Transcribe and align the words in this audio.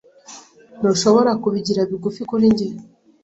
Ntushobora 0.79 1.31
kubigira 1.41 1.81
bigufi 1.89 2.21
kuri 2.29 2.45
njye? 2.53 2.67